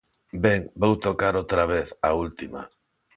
Ben, 0.43 0.61
vou 0.81 0.93
tocar 1.07 1.33
outra 1.41 1.63
vez, 1.73 1.87
a 2.07 2.09
última. 2.25 2.61